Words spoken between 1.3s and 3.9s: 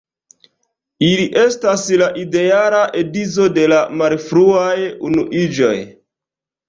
estas la ideala edzo de la